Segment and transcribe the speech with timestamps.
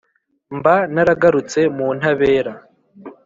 [0.57, 2.51] mba naragarutse mu ntabera